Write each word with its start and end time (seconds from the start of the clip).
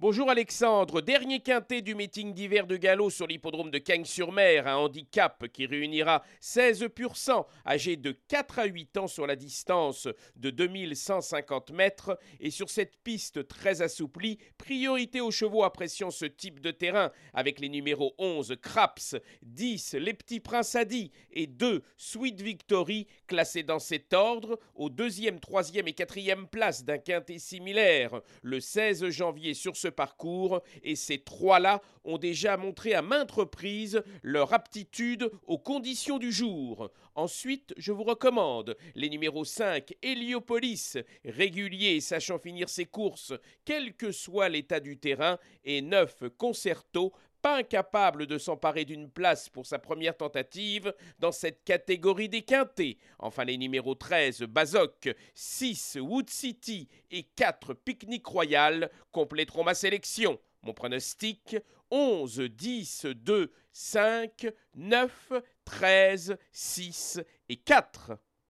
Bonjour 0.00 0.30
Alexandre, 0.30 1.02
dernier 1.02 1.40
quintet 1.40 1.82
du 1.82 1.94
meeting 1.94 2.32
d'hiver 2.32 2.66
de 2.66 2.78
galop 2.78 3.10
sur 3.10 3.26
l'hippodrome 3.26 3.70
de 3.70 3.76
Cagnes-sur-Mer, 3.76 4.66
un 4.66 4.76
handicap 4.76 5.46
qui 5.48 5.66
réunira 5.66 6.22
16 6.40 6.88
pur 6.94 7.18
sang 7.18 7.46
âgés 7.66 7.98
de 7.98 8.12
4 8.28 8.60
à 8.60 8.64
8 8.64 8.96
ans 8.96 9.06
sur 9.08 9.26
la 9.26 9.36
distance 9.36 10.08
de 10.36 10.48
2150 10.48 11.72
mètres. 11.72 12.18
Et 12.40 12.50
sur 12.50 12.70
cette 12.70 12.96
piste 13.04 13.46
très 13.46 13.82
assouplie, 13.82 14.38
priorité 14.56 15.20
aux 15.20 15.30
chevaux 15.30 15.64
appréciant 15.64 16.10
ce 16.10 16.24
type 16.24 16.60
de 16.60 16.70
terrain 16.70 17.10
avec 17.34 17.60
les 17.60 17.68
numéros 17.68 18.14
11 18.16 18.56
Craps, 18.62 19.16
10 19.42 19.96
Les 20.00 20.14
Petits 20.14 20.40
Princes 20.40 20.76
Adi 20.76 21.12
et 21.30 21.46
2 21.46 21.82
Sweet 21.98 22.40
Victory 22.40 23.06
classés 23.26 23.64
dans 23.64 23.78
cet 23.78 24.14
ordre 24.14 24.58
aux 24.74 24.88
deuxième, 24.88 25.40
troisième 25.40 25.88
et 25.88 25.92
quatrième 25.92 26.48
places 26.48 26.86
d'un 26.86 26.96
quintet 26.96 27.38
similaire. 27.38 28.22
Le 28.40 28.60
16 28.60 29.10
janvier 29.10 29.52
sur 29.52 29.76
ce 29.76 29.89
parcours 29.90 30.60
et 30.82 30.96
ces 30.96 31.18
trois-là 31.18 31.80
ont 32.04 32.18
déjà 32.18 32.56
montré 32.56 32.94
à 32.94 33.02
maintes 33.02 33.30
reprises 33.30 34.02
leur 34.22 34.52
aptitude 34.52 35.30
aux 35.46 35.58
conditions 35.58 36.18
du 36.18 36.32
jour. 36.32 36.90
Ensuite, 37.14 37.74
je 37.76 37.92
vous 37.92 38.04
recommande 38.04 38.76
les 38.94 39.10
numéros 39.10 39.44
5 39.44 39.94
Héliopolis, 40.02 40.96
régulier 41.24 42.00
sachant 42.00 42.38
finir 42.38 42.68
ses 42.68 42.86
courses 42.86 43.34
quel 43.64 43.94
que 43.94 44.12
soit 44.12 44.48
l'état 44.48 44.80
du 44.80 44.96
terrain, 44.96 45.38
et 45.64 45.82
9 45.82 46.24
Concerto, 46.38 47.12
pas 47.40 47.56
incapable 47.56 48.26
de 48.26 48.38
s'emparer 48.38 48.84
d'une 48.84 49.10
place 49.10 49.48
pour 49.48 49.66
sa 49.66 49.78
première 49.78 50.16
tentative 50.16 50.94
dans 51.18 51.32
cette 51.32 51.64
catégorie 51.64 52.28
des 52.28 52.42
quintés. 52.42 52.98
Enfin, 53.18 53.44
les 53.44 53.56
numéros 53.56 53.94
13 53.94 54.42
Bazoc, 54.42 55.08
6 55.34 55.98
Wood 56.00 56.30
City 56.30 56.88
et 57.10 57.22
4 57.22 57.74
Picnic 57.74 58.26
Royal 58.26 58.90
compléteront 59.10 59.64
ma 59.64 59.74
sélection. 59.74 60.38
Mon 60.62 60.74
pronostic 60.74 61.56
11, 61.90 62.40
10, 62.40 63.06
2, 63.06 63.52
5, 63.72 64.46
9, 64.74 65.32
13, 65.64 66.36
6 66.52 67.20
et 67.48 67.56
4. 67.56 68.12